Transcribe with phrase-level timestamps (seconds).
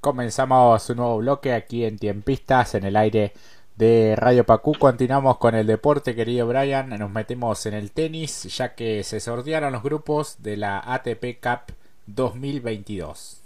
[0.00, 3.32] Comenzamos un nuevo bloque aquí en Tiempistas, en el aire
[3.74, 4.74] de Radio Pacú.
[4.78, 6.88] Continuamos con el deporte, querido Brian.
[6.90, 11.74] Nos metemos en el tenis, ya que se sortearon los grupos de la ATP Cup
[12.06, 13.40] 2022.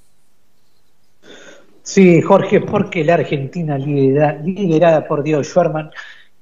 [1.82, 5.90] Sí, Jorge, porque la Argentina liderada por Diego Schwarman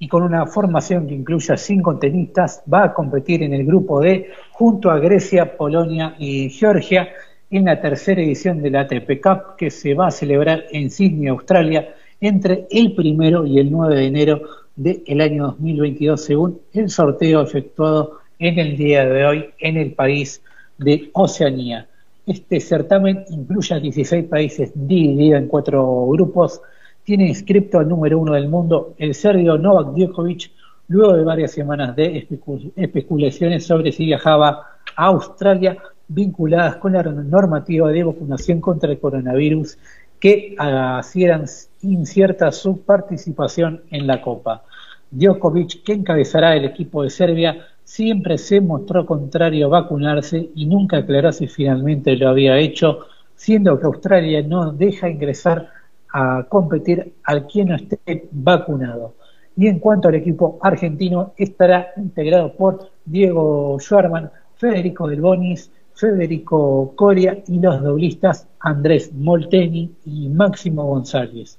[0.01, 4.29] y con una formación que incluya cinco tenistas va a competir en el grupo D
[4.51, 7.11] junto a Grecia, Polonia y Georgia
[7.51, 11.29] en la tercera edición de la ATP Cup que se va a celebrar en Sydney,
[11.29, 14.43] Australia, entre el primero y el 9 de enero
[14.77, 20.43] del año 2022, según el sorteo efectuado en el día de hoy en el país
[20.79, 21.89] de Oceanía.
[22.27, 26.61] Este certamen incluye a 16 países dividido en cuatro grupos.
[27.03, 30.51] Tiene inscripto al número uno del mundo, el serbio Novak Djokovic,
[30.89, 32.29] luego de varias semanas de
[32.77, 35.77] especulaciones sobre si viajaba a Australia
[36.11, 39.79] vinculadas con la normativa de vacunación contra el coronavirus
[40.19, 41.45] que hacían
[41.83, 44.65] incierta su participación en la Copa.
[45.11, 50.99] Djokovic, que encabezará el equipo de Serbia, siempre se mostró contrario a vacunarse y nunca
[50.99, 55.69] aclaró si finalmente lo había hecho, siendo que Australia no deja ingresar
[56.13, 59.15] a competir al quien no esté vacunado.
[59.57, 66.95] Y en cuanto al equipo argentino, estará integrado por Diego Schwarman, Federico Del Bonis, Federico
[66.97, 71.59] Coria y los doblistas Andrés Molteni y Máximo González.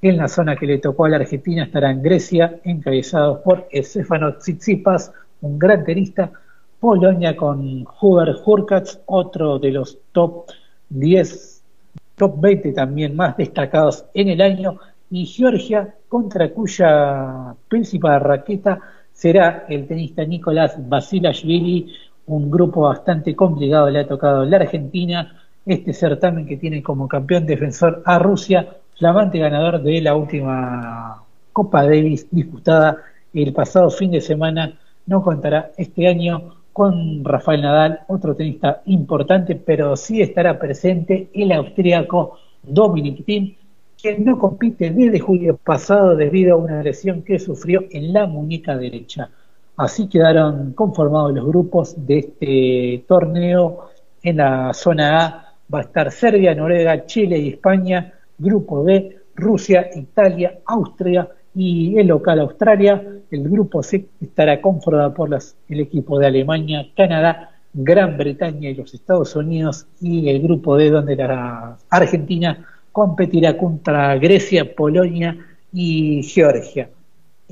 [0.00, 5.10] En la zona que le tocó a la Argentina estarán Grecia, encabezados por Estefano Tsitsipas,
[5.40, 6.30] un gran tenista,
[6.78, 10.46] Polonia con Hubert Hurkacz, otro de los top
[10.90, 11.62] 10,
[12.14, 14.78] top 20 también más destacados en el año,
[15.10, 18.78] y Georgia, contra cuya principal raqueta
[19.12, 21.92] será el tenista Nicolás Basilashvili,
[22.36, 27.46] un grupo bastante complicado le ha tocado la Argentina, este certamen que tiene como campeón
[27.46, 31.22] defensor a Rusia, flamante ganador de la última
[31.52, 32.98] Copa Davis disputada
[33.34, 39.54] el pasado fin de semana, no contará este año con Rafael Nadal, otro tenista importante,
[39.56, 43.54] pero sí estará presente el austríaco Dominic Thiem,
[44.00, 48.76] quien no compite desde julio pasado debido a una lesión que sufrió en la muñeca
[48.76, 49.30] derecha.
[49.76, 53.88] Así quedaron conformados los grupos de este torneo.
[54.22, 58.12] En la zona A va a estar Serbia, Noruega, Chile y España.
[58.38, 63.02] Grupo B, Rusia, Italia, Austria y el local Australia.
[63.30, 65.30] El grupo C estará conformado por
[65.68, 69.86] el equipo de Alemania, Canadá, Gran Bretaña y los Estados Unidos.
[70.00, 75.36] Y el grupo D, donde la Argentina competirá contra Grecia, Polonia
[75.72, 76.90] y Georgia.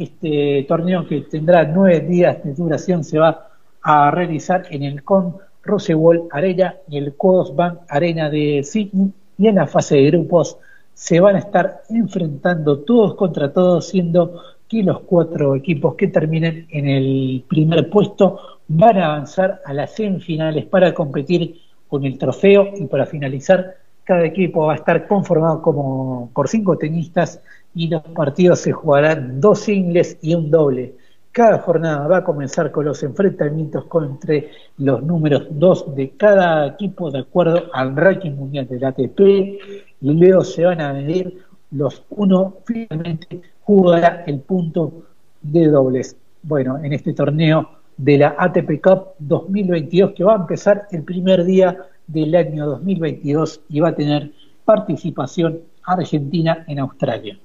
[0.00, 3.48] Este torneo que tendrá nueve días de duración se va
[3.82, 9.48] a realizar en el Con Rosewall Arena y el Quos Bank Arena de Sydney y
[9.48, 10.56] en la fase de grupos
[10.94, 16.66] se van a estar enfrentando todos contra todos, siendo que los cuatro equipos que terminen
[16.70, 21.56] en el primer puesto van a avanzar a las semifinales para competir
[21.88, 26.78] con el trofeo y para finalizar cada equipo va a estar conformado como por cinco
[26.78, 27.42] tenistas
[27.74, 30.96] y los partidos se jugarán dos singles y un doble.
[31.32, 37.10] Cada jornada va a comenzar con los enfrentamientos entre los números dos de cada equipo
[37.10, 42.56] de acuerdo al ranking mundial del ATP y luego se van a medir los uno
[42.64, 45.04] finalmente jugará el punto
[45.40, 46.16] de dobles.
[46.42, 51.44] Bueno, en este torneo de la ATP Cup 2022 que va a empezar el primer
[51.44, 51.76] día
[52.08, 54.32] del año 2022 y va a tener
[54.64, 57.38] participación argentina en Australia.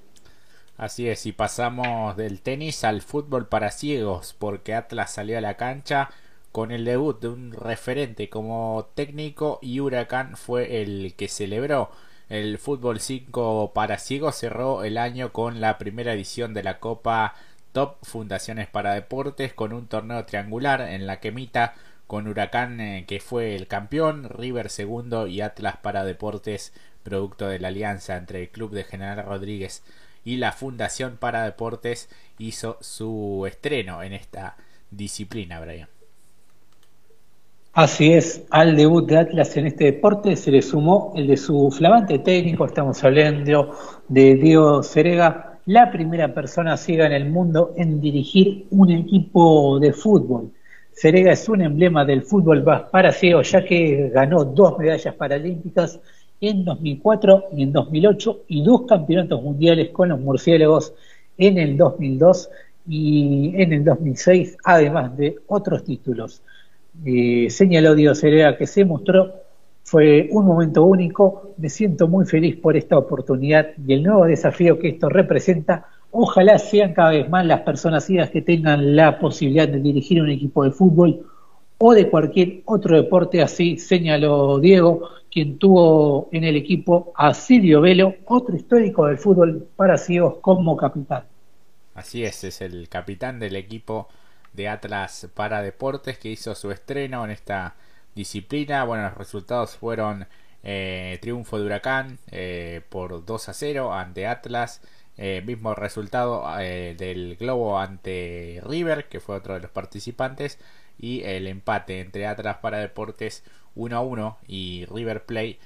[0.78, 5.56] Así es, y pasamos del tenis al fútbol para ciegos, porque Atlas salió a la
[5.56, 6.09] cancha
[6.52, 11.91] con el debut de un referente como técnico y Huracán fue el que celebró.
[12.28, 17.36] El fútbol 5 para ciegos cerró el año con la primera edición de la Copa
[17.72, 21.74] Top Fundaciones para Deportes con un torneo triangular en la que Mita
[22.07, 27.59] con Huracán eh, que fue el campeón, River segundo y Atlas para Deportes producto de
[27.59, 29.83] la alianza entre el club de General Rodríguez
[30.25, 34.57] y la Fundación para Deportes hizo su estreno en esta
[34.92, 35.88] disciplina, Brian.
[37.74, 41.69] Así es, al debut de Atlas en este deporte se le sumó el de su
[41.72, 43.77] flamante técnico, estamos hablando
[44.07, 49.92] de Diego Cerega, la primera persona ciega en el mundo en dirigir un equipo de
[49.92, 50.51] fútbol.
[50.94, 56.00] Cerega es un emblema del fútbol para ciegos, ya que ganó dos medallas paralímpicas
[56.42, 60.94] en 2004 y en 2008 y dos campeonatos mundiales con los murciélagos
[61.38, 62.50] en el 2002
[62.88, 66.42] y en el 2006, además de otros títulos.
[67.06, 69.34] Eh, señaló Dios Cerega que se mostró
[69.84, 74.80] Fue un momento único, me siento muy feliz por esta oportunidad y el nuevo desafío
[74.80, 75.86] que esto representa.
[76.12, 80.64] Ojalá sean cada vez más las personas que tengan la posibilidad de dirigir un equipo
[80.64, 81.26] de fútbol
[81.88, 87.80] o de cualquier otro deporte, así señaló Diego, quien tuvo en el equipo a Silvio
[87.80, 91.26] Velo, otro histórico del fútbol para ciegos como capitán.
[91.94, 94.08] Así es, es el capitán del equipo
[94.52, 97.76] de Atlas para Deportes que hizo su estreno en esta
[98.16, 98.84] disciplina.
[98.84, 100.26] Bueno, los resultados fueron
[100.64, 104.82] eh, triunfo de Huracán eh, por 2 a 0 ante Atlas.
[105.18, 110.58] Eh, mismo resultado del Globo ante River, que fue otro de los participantes.
[110.97, 113.44] Y el empate entre Atlas para Deportes
[113.75, 115.59] 1 a 1 y River Play.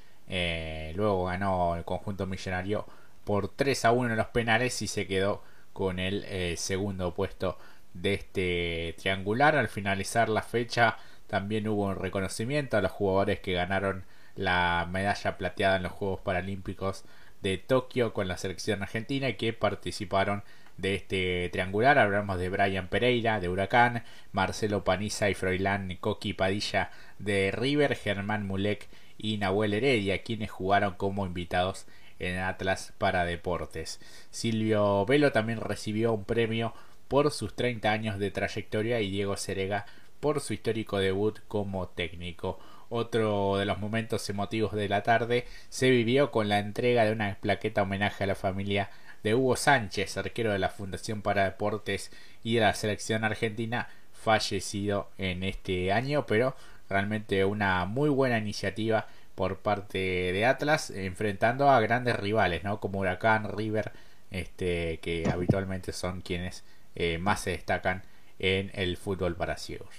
[0.96, 2.86] luego ganó el conjunto millonario
[3.24, 5.44] por 3 a 1 en los penales y se quedó
[5.74, 7.58] con el segundo puesto
[7.94, 9.56] de este triangular.
[9.56, 10.98] Al finalizar la fecha
[11.28, 14.04] también hubo un reconocimiento a los jugadores que ganaron
[14.36, 17.04] la medalla plateada en los Juegos Paralímpicos
[17.42, 20.44] de Tokio con la selección argentina y que participaron
[20.82, 22.00] de este triangular.
[22.00, 28.46] Hablamos de Brian Pereira de Huracán, Marcelo Paniza y Froilán Coqui Padilla de River, Germán
[28.48, 28.88] Mulek
[29.18, 31.86] y Nahuel Heredia, quienes jugaron como invitados
[32.20, 34.00] en Atlas para Deportes.
[34.30, 36.74] Silvio Velo también recibió un premio
[37.08, 39.86] por sus 30 años de trayectoria y Diego Cerega
[40.20, 42.60] por su histórico debut como técnico.
[42.90, 47.38] Otro de los momentos emotivos de la tarde se vivió con la entrega de una
[47.40, 48.90] plaqueta homenaje a la familia
[49.24, 52.12] de Hugo Sánchez, arquero de la Fundación para Deportes
[52.44, 56.56] y de la selección argentina, fallecido en este año, pero
[56.90, 62.80] realmente una muy buena iniciativa por parte de Atlas, enfrentando a grandes rivales, ¿no?
[62.80, 63.92] Como Huracán, River,
[64.32, 66.64] este, que habitualmente son quienes
[66.96, 68.04] eh, más se destacan
[68.38, 69.96] en el fútbol para ciegos.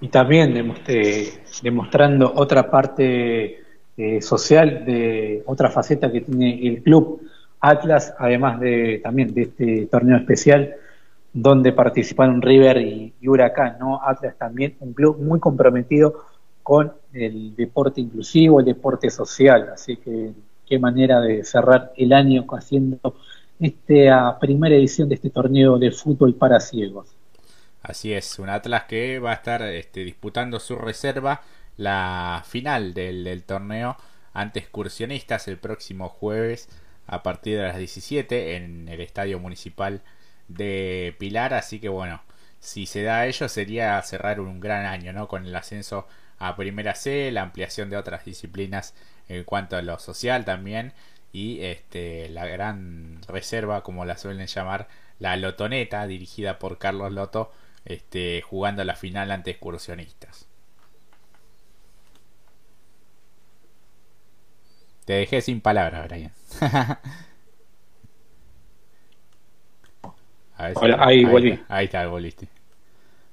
[0.00, 0.54] Y también
[1.62, 3.62] demostrando otra parte
[3.96, 7.27] eh, social, de otra faceta que tiene el club
[7.60, 10.74] Atlas, además de también de este torneo especial
[11.32, 14.00] donde participaron River y, Huracán, ¿no?
[14.02, 16.24] Atlas también un club muy comprometido
[16.62, 20.32] con el deporte inclusivo, el deporte social, así que
[20.66, 22.98] qué manera de cerrar el año haciendo
[23.58, 27.08] esta primera edición de este torneo de fútbol para ciegos.
[27.82, 31.42] Así es, un Atlas que va a estar este, disputando su reserva
[31.78, 33.96] la final del, torneo
[34.34, 36.68] ante excursionistas el próximo jueves
[37.08, 40.02] a partir de las 17 en el Estadio Municipal
[40.46, 41.54] de Pilar.
[41.54, 42.22] Así que bueno,
[42.60, 45.26] si se da ello sería cerrar un gran año, ¿no?
[45.28, 46.06] Con el ascenso
[46.38, 48.94] a Primera C, la ampliación de otras disciplinas
[49.28, 50.92] en cuanto a lo social también
[51.32, 54.88] y este, la gran reserva, como la suelen llamar,
[55.18, 57.52] la Lotoneta, dirigida por Carlos Loto,
[57.84, 60.47] este, jugando la final ante excursionistas.
[65.08, 66.32] Te dejé sin palabras, Brian.
[70.54, 71.58] ahí, volví.
[71.66, 72.50] Ahí está, volviste.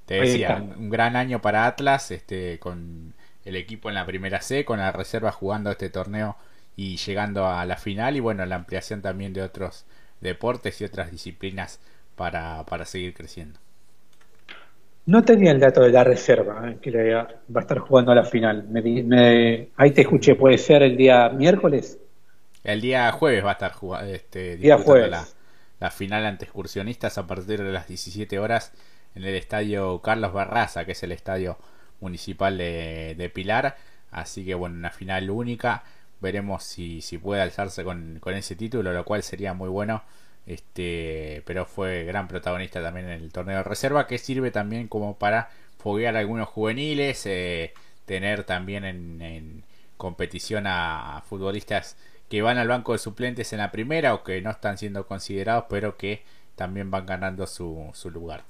[0.05, 3.13] Te decía, un gran año para Atlas, este, con
[3.43, 6.37] el equipo en la primera C, con la reserva jugando este torneo
[6.77, 9.85] y llegando a la final y bueno, la ampliación también de otros
[10.21, 11.81] deportes y otras disciplinas
[12.15, 13.59] para, para seguir creciendo.
[15.07, 18.23] No tenía el dato de la reserva, eh, que va a estar jugando a la
[18.23, 18.67] final.
[18.67, 21.99] Me, ahí te escuché, ¿puede ser el día miércoles?
[22.63, 25.11] El día jueves va a estar jugando este, día jueves.
[25.11, 25.25] La,
[25.79, 28.73] la, final ante excursionistas a partir de las 17 horas
[29.13, 31.57] en el estadio Carlos Barraza, que es el estadio
[32.01, 33.75] municipal de, de Pilar.
[34.09, 35.83] Así que bueno, una final única
[36.21, 40.03] veremos si, si puede alzarse con, con, ese título, lo cual sería muy bueno.
[40.45, 45.17] Este, pero fue gran protagonista también en el torneo de reserva, que sirve también como
[45.17, 45.49] para
[45.79, 47.73] foguear a algunos juveniles, eh,
[48.05, 49.63] tener también en,
[49.97, 51.97] competición a, futbolistas
[52.29, 55.65] que van al banco de suplentes en la primera o que no están siendo considerados,
[55.69, 56.23] pero que
[56.55, 58.43] también van ganando su, su lugar.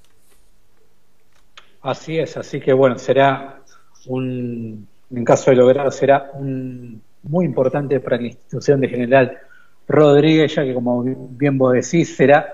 [1.82, 3.60] Así es, así que bueno, será
[4.06, 9.38] un, en caso de lograr, será un muy importante para la institución de General
[9.88, 12.52] Rodríguez, ya que como bien vos decís, será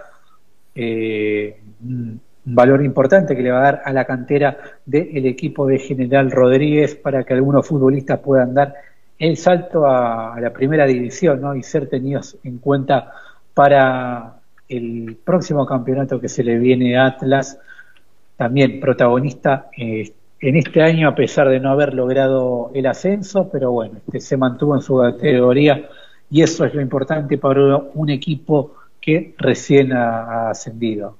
[0.75, 5.79] eh, un valor importante que le va a dar a la cantera del equipo de
[5.79, 8.75] General Rodríguez para que algunos futbolistas puedan dar
[9.19, 11.55] el salto a, la primera división ¿no?
[11.55, 13.13] y ser tenidos en cuenta
[13.55, 14.35] para
[14.69, 17.59] el próximo campeonato que se le viene a Atlas,
[18.37, 23.71] también protagonista eh, en este año, a pesar de no haber logrado el ascenso, pero
[23.71, 25.89] bueno, este, se mantuvo en su categoría
[26.33, 31.19] y eso es lo importante para un equipo que recién ha, ascendido.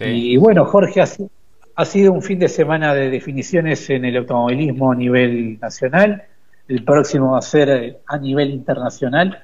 [0.00, 4.96] Y bueno, Jorge, ha sido un fin de semana de definiciones en el automovilismo a
[4.96, 6.24] nivel nacional,
[6.66, 9.38] el próximo va a ser a nivel internacional,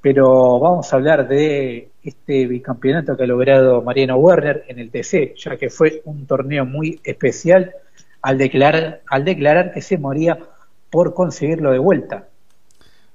[0.00, 5.34] pero vamos a hablar de este bicampeonato que ha logrado Mariano Werner en el TC,
[5.36, 7.74] ya que fue un torneo muy especial
[8.22, 10.38] al declarar, al declarar que se moría
[10.88, 12.29] por conseguirlo de vuelta.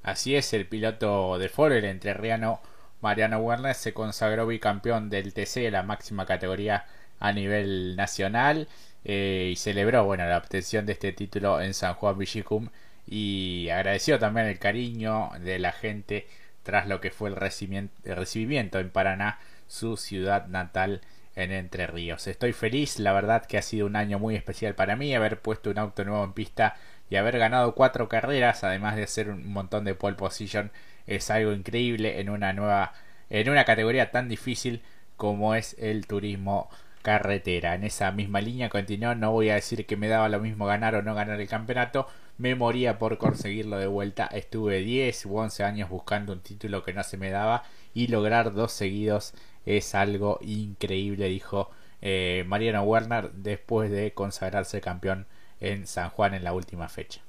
[0.05, 2.61] Así es, el piloto de Ford, el entrerriano
[3.01, 6.85] Mariano Werner, se consagró bicampeón del TC, la máxima categoría
[7.19, 8.67] a nivel nacional,
[9.03, 12.69] eh, y celebró bueno, la obtención de este título en San Juan Villicum
[13.07, 16.27] y agradeció también el cariño de la gente
[16.61, 21.01] tras lo que fue el recibimiento en Paraná, su ciudad natal
[21.35, 22.27] en Entre Ríos.
[22.27, 25.71] Estoy feliz, la verdad que ha sido un año muy especial para mí, haber puesto
[25.71, 26.75] un auto nuevo en pista
[27.09, 30.71] y haber ganado cuatro carreras, además de hacer un montón de pole position,
[31.07, 32.93] es algo increíble en una nueva,
[33.29, 34.81] en una categoría tan difícil
[35.17, 36.69] como es el turismo
[37.01, 37.75] carretera.
[37.75, 40.95] En esa misma línea continuó, no voy a decir que me daba lo mismo ganar
[40.95, 42.07] o no ganar el campeonato,
[42.37, 44.25] me moría por conseguirlo de vuelta.
[44.25, 48.53] Estuve 10 u 11 años buscando un título que no se me daba y lograr
[48.53, 49.33] dos seguidos
[49.65, 51.69] es algo increíble, dijo
[52.01, 55.27] eh, Mariano Werner después de consagrarse campeón
[55.71, 57.21] en San Juan en la última fecha.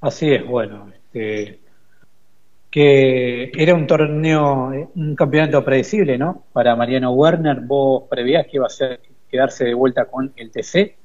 [0.00, 1.60] Así es, bueno, este,
[2.70, 6.44] que era un torneo, un campeonato predecible, ¿no?
[6.52, 9.00] Para Mariano Werner, vos prevías que iba a ser
[9.30, 10.96] quedarse de vuelta con el TC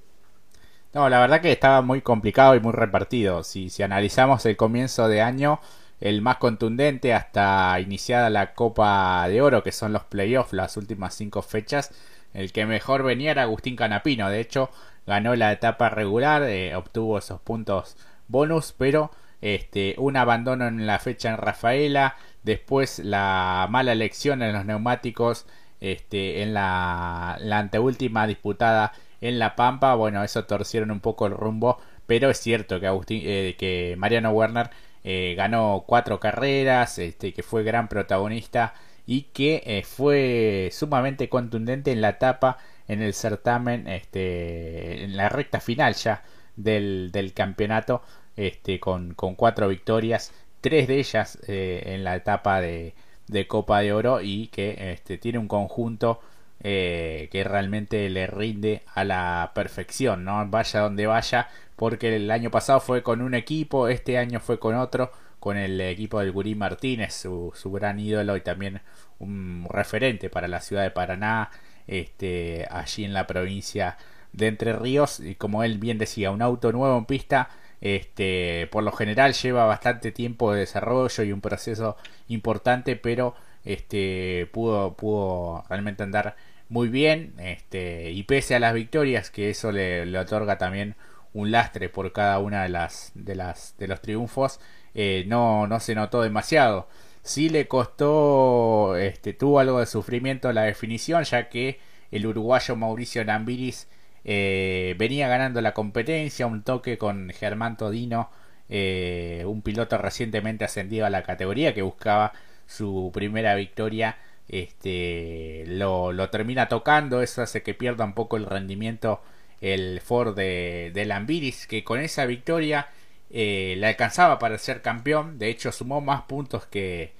[0.93, 3.43] no, la verdad que estaba muy complicado y muy repartido.
[3.43, 5.59] Si, si analizamos el comienzo de año,
[5.99, 11.13] el más contundente hasta iniciada la Copa de Oro, que son los playoffs, las últimas
[11.13, 11.91] cinco fechas,
[12.33, 14.29] el que mejor venía era Agustín Canapino.
[14.29, 14.71] De hecho,
[15.07, 17.95] ganó la etapa regular, eh, obtuvo esos puntos
[18.27, 19.09] bonus, pero
[19.41, 25.47] este, un abandono en la fecha en Rafaela, después la mala elección en los neumáticos
[25.79, 31.33] este, en la, la anteúltima disputada en La Pampa, bueno, eso torcieron un poco el
[31.33, 34.69] rumbo, pero es cierto que, Agustín, eh, que Mariano Werner
[35.03, 38.73] eh, ganó cuatro carreras, este, que fue gran protagonista
[39.05, 42.57] y que fue sumamente contundente en la etapa,
[42.87, 46.23] en el certamen, este, en la recta final ya
[46.55, 48.01] del, del campeonato,
[48.35, 52.93] este, con, con, cuatro victorias, tres de ellas en la etapa de,
[53.27, 56.21] de, Copa de Oro y que este, tiene un conjunto
[56.59, 60.47] eh, que realmente le rinde a la perfección, ¿no?
[60.49, 64.75] Vaya donde vaya, porque el año pasado fue con un equipo, este año fue con
[64.75, 68.81] otro, con el equipo del Gurí Martínez, su, su gran ídolo y también
[69.19, 71.51] un referente para la ciudad de Paraná,
[71.87, 73.97] este, allí en la provincia
[74.33, 77.49] de Entre Ríos, y como él bien decía, un auto nuevo en pista,
[77.81, 84.49] este, por lo general lleva bastante tiempo de desarrollo y un proceso importante, pero este,
[84.51, 86.35] pudo, pudo realmente andar
[86.69, 90.95] muy bien este, y pese a las victorias que eso le, otorga también
[91.33, 94.59] un lastre por cada una de las de las de los triunfos
[94.93, 96.87] eh, no no se notó demasiado
[97.27, 101.79] sí le costó este tuvo algo de sufrimiento la definición ya que
[102.11, 103.87] el uruguayo Mauricio Nambiris
[104.23, 108.29] eh, venía ganando la competencia un toque con Germán Todino
[108.69, 112.31] eh, un piloto recientemente ascendido a la categoría que buscaba
[112.65, 114.17] su primera victoria
[114.47, 119.21] este lo, lo, termina tocando eso hace que pierda un poco el rendimiento
[119.59, 122.87] el Ford de, de Lambiris que con esa victoria
[123.29, 127.16] eh, le alcanzaba para ser campeón de hecho sumó más puntos que,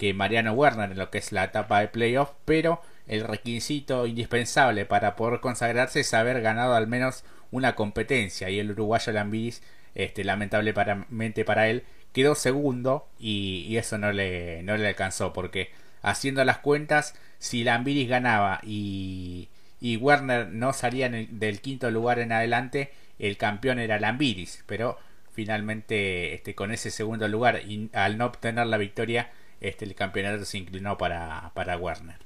[0.00, 4.86] que Mariano Werner en lo que es la etapa de playoff pero el requisito indispensable
[4.86, 9.62] para poder consagrarse es haber ganado al menos una competencia y el uruguayo Lambiris
[9.94, 16.42] este, lamentablemente para él quedó segundo y, eso no le, no le alcanzó porque haciendo
[16.46, 19.50] las cuentas, si Lambiris ganaba y,
[19.82, 24.98] y Werner no salía del quinto lugar en adelante, el campeón era Lambiris, pero
[25.32, 29.30] finalmente este, con ese segundo lugar y al no obtener la victoria,
[29.60, 32.16] este, el campeonato se inclinó para, para Werner.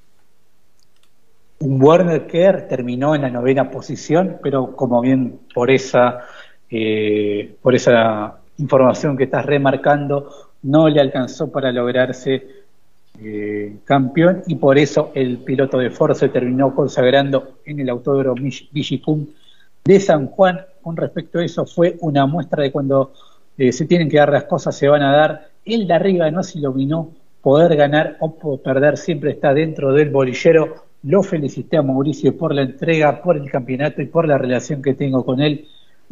[1.61, 6.21] Un Werner que terminó en la novena posición, pero como bien por esa,
[6.71, 10.31] eh, por esa información que estás remarcando,
[10.63, 12.65] no le alcanzó para lograrse
[13.21, 18.43] eh, campeón y por eso el piloto de Ford se terminó consagrando en el Autódromo
[18.73, 19.27] Vigicum
[19.85, 20.61] de San Juan.
[20.83, 23.13] Con respecto a eso fue una muestra de cuando
[23.57, 25.49] eh, se tienen que dar las cosas se van a dar.
[25.65, 27.13] El de arriba no se iluminó,
[27.45, 30.87] poder ganar o perder siempre está dentro del bolillero.
[31.03, 34.95] Lo felicité a Mauricio por la entrega, por el campeonato y por la relación que
[34.95, 35.67] tengo con él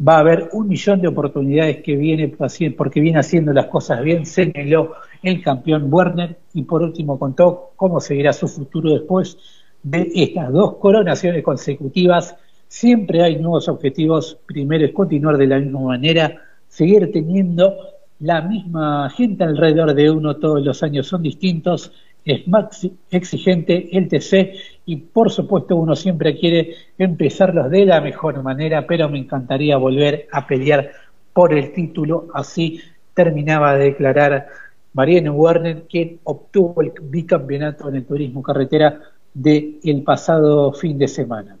[0.05, 2.35] va a haber un millón de oportunidades que viene
[2.75, 7.99] porque viene haciendo las cosas bien, señaló el campeón Werner y por último contó cómo
[7.99, 9.37] seguirá su futuro después
[9.81, 12.35] de estas dos coronaciones consecutivas.
[12.67, 14.37] Siempre hay nuevos objetivos.
[14.45, 17.75] Primero es continuar de la misma manera, seguir teniendo
[18.23, 21.91] la misma gente alrededor de uno todos los años son distintos,
[22.23, 24.53] es más exigente el TC
[24.85, 30.29] y por supuesto uno siempre quiere empezarlos de la mejor manera, pero me encantaría volver
[30.31, 30.89] a pelear
[31.33, 32.79] por el título, así
[33.13, 34.47] terminaba de declarar
[34.93, 39.01] Mariano Werner, quien obtuvo el bicampeonato en el turismo carretera
[39.33, 41.57] del el pasado fin de semana.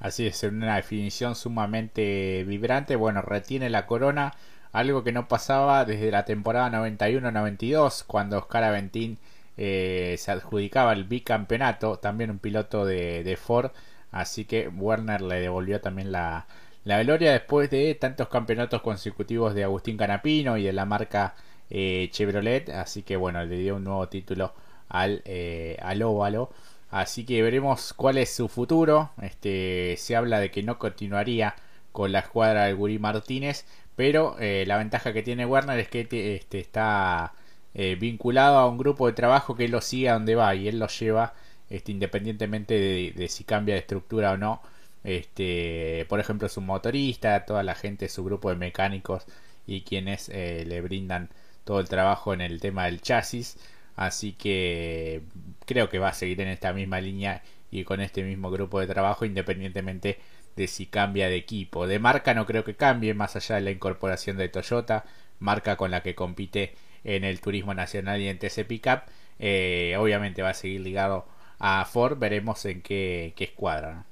[0.00, 2.94] Así es, una definición sumamente vibrante.
[2.94, 4.34] Bueno, retiene la corona,
[4.72, 9.18] algo que no pasaba desde la temporada 91-92, cuando Oscar Aventín
[9.56, 13.70] eh, se adjudicaba el bicampeonato, también un piloto de, Ford.
[14.12, 16.46] Así que Werner le devolvió también la,
[16.84, 21.34] la gloria después de tantos campeonatos consecutivos de Agustín Canapino y de la marca
[21.70, 22.70] eh, Chevrolet.
[22.70, 24.54] Así que bueno, le dio un nuevo título
[24.88, 26.50] al, eh, al óvalo.
[26.90, 29.10] Así que veremos cuál es su futuro.
[29.20, 31.54] Este, se habla de que no continuaría
[31.92, 33.66] con la escuadra de Guri Martínez,
[33.98, 36.02] pero eh, la ventaja que tiene Werner es que
[36.36, 37.34] este, está
[37.74, 40.78] eh, vinculado a un grupo de trabajo que lo sigue a donde va y él
[40.78, 41.34] lo lleva
[41.68, 44.62] este, independientemente de, si cambia de estructura o no.
[45.02, 49.26] Este, por ejemplo, su motorista, toda la gente, su grupo de mecánicos
[49.66, 51.28] y quienes eh, le brindan
[51.64, 53.58] todo el trabajo en el tema del chasis.
[53.96, 55.22] Así que
[55.66, 58.86] creo que va a seguir en esta misma línea y con este mismo grupo de
[58.86, 60.20] trabajo independientemente
[60.58, 61.86] de si cambia de equipo.
[61.86, 65.04] De marca no creo que cambie más allá de la incorporación de Toyota,
[65.38, 66.74] marca con la que compite
[67.04, 69.02] en el turismo nacional y en TC Pickup.
[69.38, 71.26] Eh, obviamente va a seguir ligado
[71.60, 74.04] a Ford, veremos en qué, escuadra.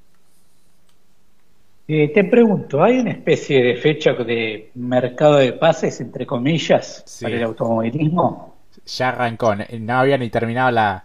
[1.88, 7.36] Eh, te pregunto, ¿hay una especie de fecha de mercado de pases, entre comillas, para
[7.36, 8.56] el automovilismo?
[8.86, 11.04] Ya arrancó, no había ni terminado la,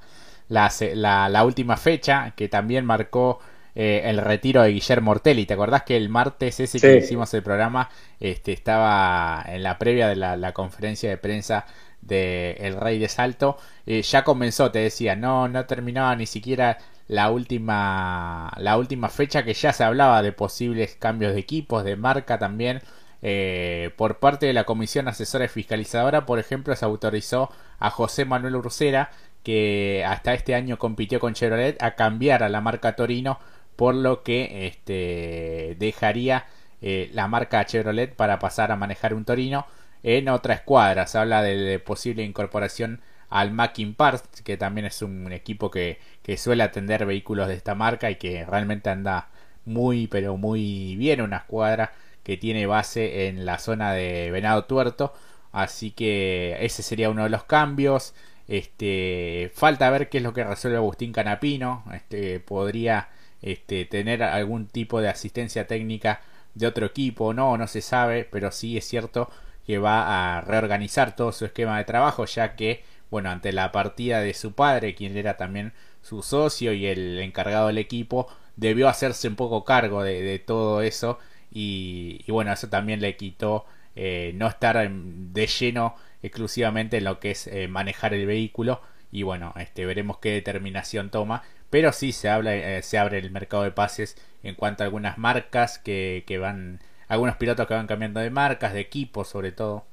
[0.49, 3.39] la, la, última fecha, que también marcó
[3.75, 5.45] eh, el retiro de Guillermo Ortelli.
[5.45, 10.07] ¿Te acordás que el martes ese que hicimos el programa este, estaba en la previa
[10.07, 11.65] de la, conferencia de prensa
[12.01, 13.57] de El Rey de Salto?
[13.85, 19.43] Eh, ya comenzó, te decía, no, no terminaba ni siquiera la última, la última fecha
[19.43, 22.81] que ya se hablaba de posibles cambios de equipos, de marca también.
[23.21, 28.25] Eh, por parte de la Comisión Asesora y Fiscalizadora, por ejemplo, se autorizó a José
[28.25, 29.11] Manuel Ursera,
[29.43, 33.39] que hasta este año compitió con Chevrolet, a cambiar a la marca Torino
[33.75, 36.45] por lo que este, dejaría
[36.81, 39.65] eh, la marca Chevrolet para pasar a manejar un Torino
[40.03, 41.07] en otra escuadra.
[41.07, 46.37] Se habla de, posible incorporación al Mackin Parts, que también es un equipo que, que,
[46.37, 49.29] suele atender vehículos de esta marca y que realmente anda
[49.65, 51.21] muy, pero muy bien.
[51.21, 51.91] Una escuadra
[52.23, 55.13] que tiene base en la zona de Venado Tuerto.
[55.51, 58.13] Así que ese sería uno de los cambios.
[58.47, 61.83] Este, falta ver qué es lo que resuelve Agustín Canapino.
[61.93, 63.09] Este, podría
[63.41, 66.21] este, tener algún tipo de asistencia técnica
[66.53, 69.29] de otro equipo no, no se sabe, pero sí es cierto
[69.65, 74.21] que va a reorganizar todo su esquema de trabajo, ya que, bueno, ante la partida
[74.21, 79.27] de su padre, quien era también su socio y el encargado del equipo, debió hacerse
[79.27, 81.19] un poco cargo de, todo eso
[81.51, 87.31] y, bueno, eso también le quitó eh, no estar de lleno exclusivamente en lo que
[87.31, 92.29] es eh, manejar el vehículo y bueno, este, veremos qué determinación toma, pero sí se,
[92.29, 96.37] habla, eh, se abre el mercado de pases en cuanto a algunas marcas que, que
[96.37, 99.85] van, algunos pilotos que van cambiando de marcas, de equipos sobre todo.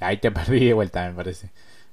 [0.00, 1.50] Ahí te perdí de vuelta, me parece.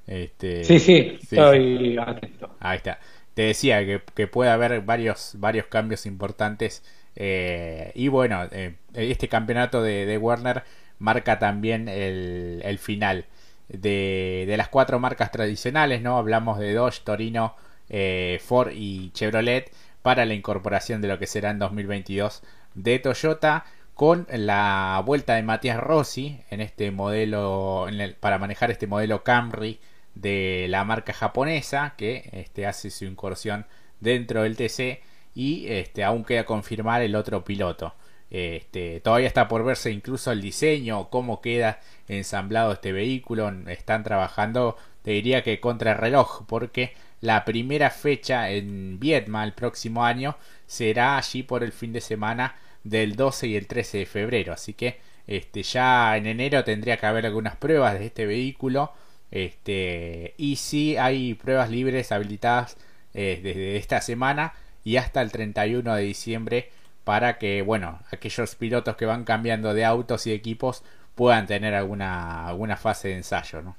[0.08, 2.56] Este, sí, sí, estoy atento.
[2.60, 3.00] Ahí está.
[3.34, 6.84] Te decía que, que puede haber varios, varios cambios importantes.
[7.16, 10.64] Eh, y bueno, eh, este campeonato de, de Warner
[11.00, 13.26] marca también el, el final
[13.70, 16.18] de, las cuatro marcas tradicionales, ¿no?
[16.18, 17.56] Hablamos de Dodge, Torino,
[17.90, 22.44] eh, Ford y Chevrolet para la incorporación de lo que será en 2022
[22.76, 27.88] de Toyota con la vuelta de Matías Rossi en este modelo
[28.20, 29.80] para manejar este modelo Camry
[30.14, 33.66] de la marca japonesa que este, hace su incursión
[34.00, 35.02] dentro del TC
[35.34, 37.96] y este, aún queda confirmar el otro piloto.
[38.30, 43.52] Este, todavía está por verse incluso el diseño, cómo queda ensamblado este vehículo.
[43.68, 49.54] Están trabajando, te diría que contra el reloj, porque la primera fecha en Vietma el
[49.54, 54.06] próximo año será allí por el fin de semana del 12 y el 13 de
[54.06, 54.54] febrero.
[54.54, 58.94] Así que este, ya en enero tendría que haber algunas pruebas de este vehículo.
[59.32, 62.78] Este, y si hay pruebas libres habilitadas
[63.14, 66.72] eh, desde esta semana y hasta el 31 de diciembre
[67.08, 70.84] para que, bueno, aquellos pilotos que van cambiando de autos y equipos
[71.16, 73.78] puedan tener alguna, alguna fase de ensayo, ¿no?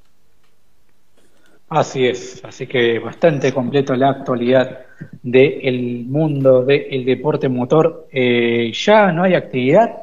[1.69, 4.79] Así es, así que bastante completo la actualidad
[5.23, 8.09] del mundo del deporte motor.
[8.11, 9.95] Eh, ya no hay actividad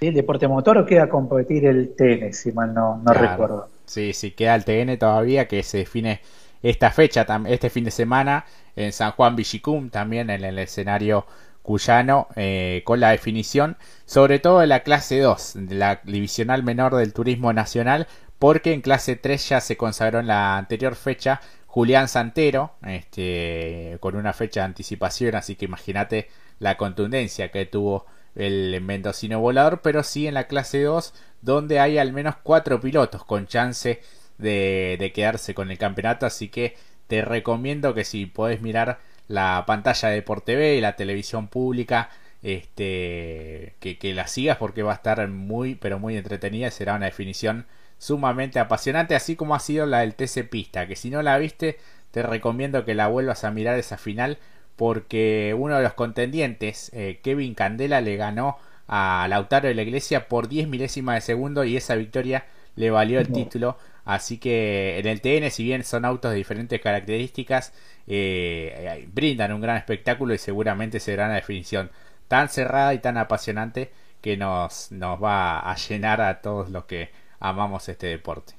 [0.00, 3.68] del deporte motor o queda competir el TN, si mal no, no recuerdo.
[3.84, 6.22] Sí, sí, queda el TN todavía que se define
[6.62, 11.26] esta fecha, este fin de semana en San Juan Villicum, también en el escenario
[11.66, 16.94] cuyano, eh, con la definición, sobre todo de la clase 2, de la divisional menor
[16.94, 18.06] del turismo nacional,
[18.38, 24.14] porque en clase 3 ya se consagró en la anterior fecha Julián Santero, este, con
[24.14, 26.28] una fecha de anticipación, así que imagínate
[26.60, 31.98] la contundencia que tuvo el mendocino volador, pero sí en la clase 2, donde hay
[31.98, 34.00] al menos cuatro pilotos con chance
[34.38, 36.76] de, de quedarse con el campeonato, así que
[37.08, 42.10] te recomiendo que si podés mirar la pantalla de Por TV y la televisión pública,
[42.42, 47.06] este, que, que la sigas porque va a estar muy, pero muy entretenida, será una
[47.06, 47.66] definición
[47.98, 51.78] sumamente apasionante, así como ha sido la del TC Pista, que si no la viste,
[52.10, 54.38] te recomiendo que la vuelvas a mirar esa final,
[54.76, 60.28] porque uno de los contendientes, eh, Kevin Candela, le ganó a Lautaro de la Iglesia
[60.28, 63.78] por 10 milésimas de segundo y esa victoria le valió el título.
[64.06, 67.74] Así que en el TN, si bien son autos de diferentes características,
[68.06, 71.90] eh, brindan un gran espectáculo y seguramente será una definición
[72.28, 73.90] tan cerrada y tan apasionante
[74.20, 78.54] que nos, nos va a llenar a todos los que amamos este deporte.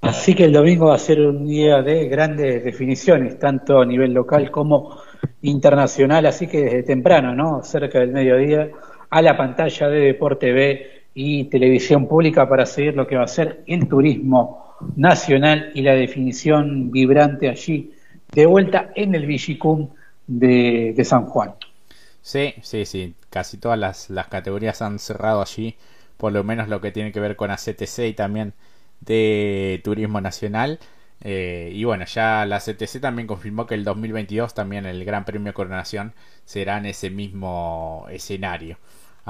[0.00, 4.12] Así que el domingo va a ser un día de grandes definiciones, tanto a nivel
[4.12, 5.00] local como
[5.42, 7.62] internacional, así que desde temprano, ¿no?
[7.62, 8.68] Cerca del mediodía,
[9.10, 13.28] a la pantalla de Deporte B y televisión pública para seguir lo que va a
[13.28, 17.92] ser el turismo nacional y la definición vibrante allí,
[18.32, 19.88] de vuelta en el Villicum
[20.26, 21.54] de, de San Juan.
[22.22, 25.76] Sí, sí, sí, casi todas las, las categorías han cerrado allí
[26.20, 28.52] por lo menos lo que tiene que ver con ACTC y también
[29.00, 30.78] de Turismo Nacional.
[31.22, 35.54] Eh, y bueno, ya la CTC también confirmó que el 2022 también el Gran Premio
[35.54, 36.12] Coronación
[36.44, 38.78] será en ese mismo escenario.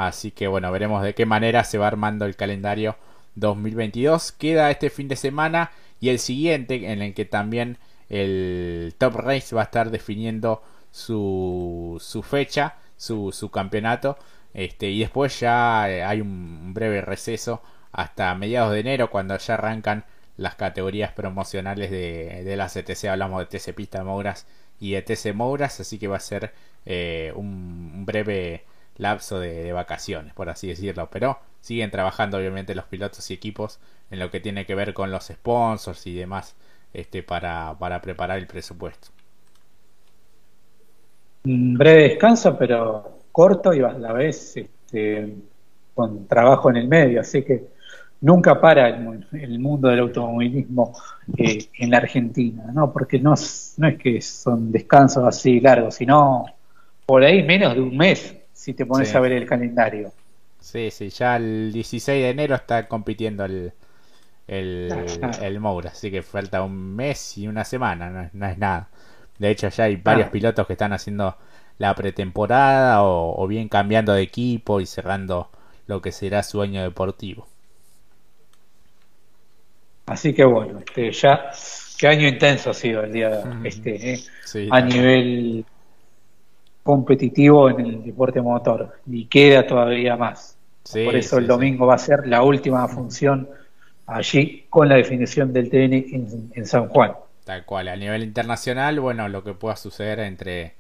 [0.07, 2.97] Así que bueno, veremos de qué manera se va armando el calendario
[3.35, 4.33] 2022.
[4.33, 9.55] Queda este fin de semana y el siguiente en el que también el Top Race
[9.55, 14.17] va a estar definiendo su, su fecha, su, su campeonato.
[14.55, 19.55] Este, y después ya eh, hay un breve receso hasta mediados de enero cuando ya
[19.55, 20.05] arrancan
[20.37, 23.05] las categorías promocionales de, de la CTC.
[23.05, 24.47] Hablamos de TC Pista Mouras
[24.81, 26.53] y de TC Mouras, así que va a ser
[26.87, 28.65] eh, un, breve
[28.97, 31.09] lapso de, vacaciones, por así decirlo.
[31.11, 35.11] Pero siguen trabajando obviamente los pilotos y equipos en lo que tiene que ver con
[35.11, 36.57] los sponsors y demás
[36.93, 39.09] este, para, para preparar el presupuesto.
[41.45, 45.35] Un breve descanso, pero corto y a la vez este,
[45.95, 47.69] con trabajo en el medio, así que
[48.21, 50.93] nunca para el, mundo del automovilismo
[51.37, 52.93] eh, en la Argentina, ¿no?
[52.93, 53.35] porque no,
[53.79, 56.45] no es que son descansos así largos, sino
[57.07, 60.13] por ahí menos de un mes si te pones a ver el calendario.
[60.59, 63.73] Sí, sí, ya el 16 de enero está compitiendo el,
[64.47, 64.93] el,
[65.41, 68.91] el Moura, así que falta un mes y una semana, no, es nada.
[69.39, 70.31] De hecho, ya hay varios ah.
[70.31, 71.39] pilotos que están haciendo
[71.79, 75.49] la pretemporada o, bien cambiando de equipo y cerrando
[75.87, 77.49] lo que será su año deportivo.
[80.05, 81.51] Así que bueno, este, ya
[81.97, 84.21] qué año intenso ha sido el día este ¿eh?
[84.71, 85.65] a nivel
[86.83, 90.57] competitivo en el deporte motor y queda todavía más.
[90.93, 93.49] Por eso el domingo va a ser la última función
[94.07, 97.13] allí con la definición del TN en San Juan.
[97.45, 100.75] Tal cual, a nivel internacional, bueno, lo que pueda suceder entre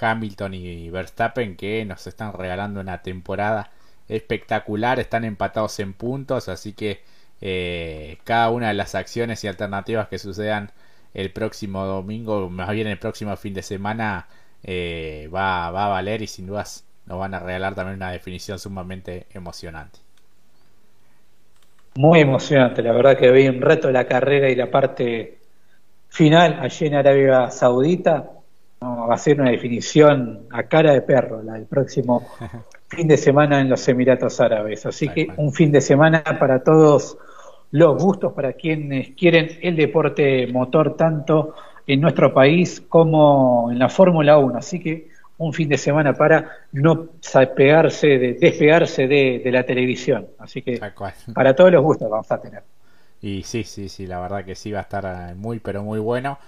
[0.00, 3.70] Hamilton y Verstappen que nos están regalando una temporada
[4.08, 7.02] espectacular, están empatados en puntos, así que
[7.40, 10.72] eh, cada una de las acciones y alternativas que sucedan
[11.14, 14.26] el próximo domingo, más bien el próximo fin de semana,
[14.64, 18.58] eh, va, va a valer y sin dudas nos van a regalar también una definición
[18.58, 19.98] sumamente emocionante.
[21.96, 25.38] Muy emocionante, la verdad que vi un reto la carrera y la parte
[26.08, 28.30] final allí en Arabia Saudita
[28.82, 32.26] va a ser una definición a cara de perro la del próximo
[32.88, 34.86] fin de semana en los Emiratos Árabes.
[34.86, 37.16] Así que un fin de semana para todos
[37.70, 41.54] los gustos, para quienes quieren el deporte motor tanto
[41.86, 44.58] en nuestro país como en la Fórmula 1.
[44.58, 50.28] Así que un fin de semana para no despegarse de, despegarse de, de la televisión.
[50.38, 50.80] Así que
[51.34, 52.62] para todos los gustos vamos a tener.
[53.20, 55.98] Y sí, sí, sí, la verdad que sí va a estar eh, muy, pero muy
[55.98, 56.38] bueno.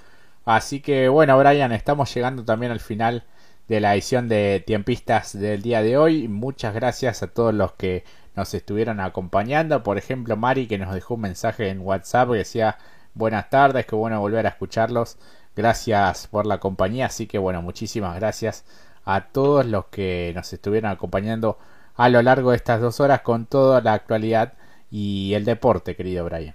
[0.44, 3.24] Así que bueno, Brian, estamos llegando también al final
[3.68, 6.28] de la edición de Tiempistas del día de hoy.
[6.28, 8.04] Muchas gracias a todos los que
[8.36, 9.82] nos estuvieron acompañando.
[9.82, 12.78] Por ejemplo, Mari que nos dejó un mensaje en WhatsApp que decía
[13.16, 15.16] buenas tardes, qué bueno volver a escucharlos.
[15.56, 18.64] Gracias por la compañía, así que bueno, muchísimas gracias
[19.04, 21.58] a todos los que nos estuvieron acompañando
[21.96, 24.52] a lo largo de estas dos horas con toda la actualidad
[24.90, 26.54] y el deporte, querido Brian.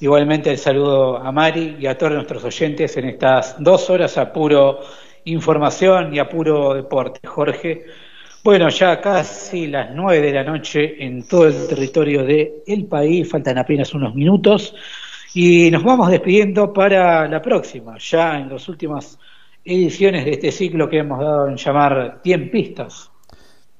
[0.00, 4.30] Igualmente el saludo a Mari y a todos nuestros oyentes en estas dos horas a
[4.30, 4.80] puro
[5.24, 7.26] información y a puro deporte.
[7.26, 7.86] Jorge,
[8.44, 13.56] bueno, ya casi las nueve de la noche en todo el territorio del país, faltan
[13.56, 14.74] apenas unos minutos
[15.34, 19.18] y nos vamos despidiendo para la próxima, ya en las últimas
[19.64, 23.10] ediciones de este ciclo que hemos dado en llamar Tiempistas.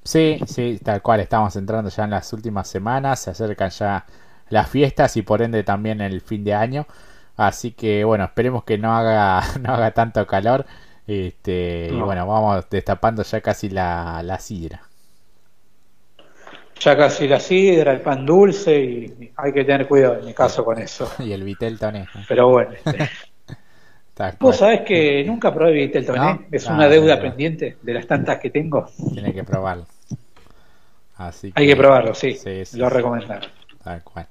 [0.03, 4.05] Sí, sí, tal cual, estamos entrando ya en las últimas semanas, se acercan ya
[4.49, 6.87] las fiestas y por ende también el fin de año.
[7.35, 10.65] Así que bueno, esperemos que no haga, no haga tanto calor
[11.07, 14.86] este, Y bueno, vamos destapando ya casi la, la sidra.
[16.79, 20.63] Ya casi la sidra, el pan dulce y hay que tener cuidado en mi caso
[20.63, 21.11] con eso.
[21.19, 22.07] y el Vitel Toné.
[22.27, 22.71] Pero bueno.
[22.73, 23.09] Este.
[24.39, 26.47] Vos sabés que nunca probé Vitel Toné.
[26.51, 28.89] Es una deuda pendiente de las tantas que tengo.
[29.13, 29.85] Tiene que probarlo.
[31.17, 32.37] Así Hay que probarlo, sí.
[32.73, 33.49] lo recomendamos.
[33.83, 34.27] Tal cual.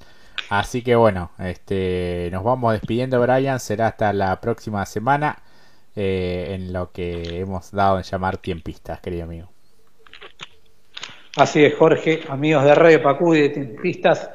[0.49, 3.59] Así que bueno, este, nos vamos despidiendo, Brian.
[3.59, 5.39] Será hasta la próxima semana.
[5.99, 9.49] Eh, en lo que hemos dado en llamar tiempistas, querido amigo.
[11.37, 14.31] Así es, Jorge, amigos de Radio Pacú y de Tiempistas.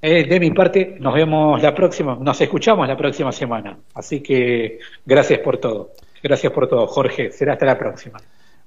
[0.00, 3.76] Eh, de mi parte, nos vemos la próxima, nos escuchamos la próxima semana.
[3.94, 5.90] Así que gracias por todo.
[6.22, 7.30] Gracias por todo, Jorge.
[7.30, 8.18] Será hasta la próxima.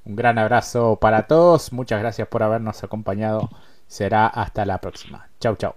[0.06, 1.74] Un gran abrazo para todos.
[1.74, 3.50] Muchas gracias por habernos acompañado.
[3.88, 5.28] Será hasta la próxima.
[5.40, 5.74] Chau, chau.